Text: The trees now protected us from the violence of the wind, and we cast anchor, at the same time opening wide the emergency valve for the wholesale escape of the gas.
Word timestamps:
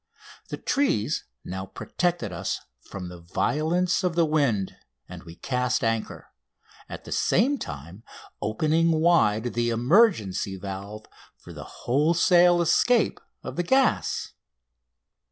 The 0.49 0.57
trees 0.57 1.25
now 1.45 1.67
protected 1.67 2.31
us 2.33 2.61
from 2.79 3.07
the 3.09 3.19
violence 3.21 4.03
of 4.03 4.15
the 4.15 4.25
wind, 4.25 4.75
and 5.07 5.21
we 5.21 5.35
cast 5.35 5.83
anchor, 5.83 6.29
at 6.89 7.03
the 7.03 7.11
same 7.11 7.59
time 7.59 8.01
opening 8.41 8.93
wide 8.93 9.53
the 9.53 9.69
emergency 9.69 10.57
valve 10.57 11.05
for 11.37 11.53
the 11.53 11.63
wholesale 11.85 12.61
escape 12.63 13.19
of 13.43 13.57
the 13.57 13.61
gas. 13.63 14.33